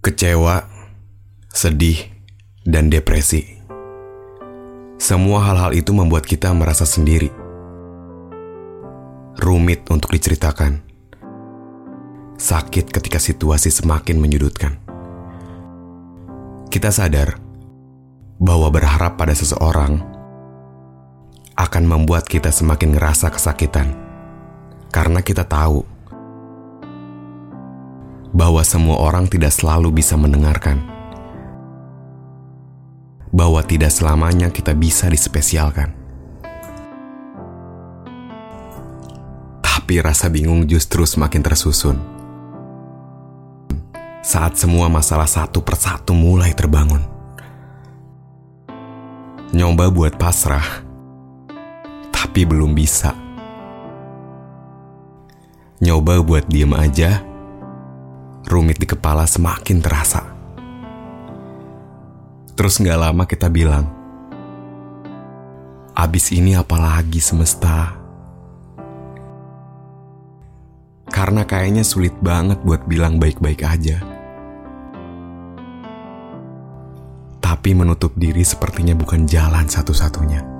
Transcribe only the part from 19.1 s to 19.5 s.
pada